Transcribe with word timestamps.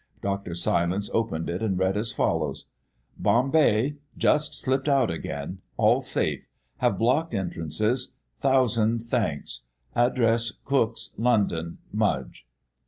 Dr. 0.23 0.55
Silence 0.55 1.11
opened 1.13 1.47
it, 1.47 1.61
and 1.61 1.77
read 1.77 1.95
as 1.95 2.11
follows: 2.11 2.65
"Bombay. 3.19 3.97
Just 4.17 4.59
slipped 4.59 4.89
out 4.89 5.11
again. 5.11 5.59
All 5.77 6.01
safe. 6.01 6.47
Have 6.77 6.97
blocked 6.97 7.35
entrances. 7.35 8.15
Thousand 8.39 9.03
thanks. 9.03 9.67
Address 9.93 10.53
Cooks, 10.65 11.13
London. 11.19 11.77
MUDGE." 11.93 12.47